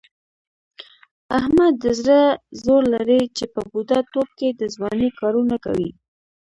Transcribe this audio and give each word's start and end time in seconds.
احمد 1.39 1.73
د 1.83 1.85
زړه 1.99 2.19
زور 2.63 2.81
لري، 2.93 3.21
چې 3.37 3.45
په 3.53 3.61
بوډا 3.69 3.99
توب 4.11 4.29
کې 4.37 4.49
د 4.59 4.61
ځوانۍ 4.75 5.09
کارونه 5.19 5.55
کوي. 5.65 5.89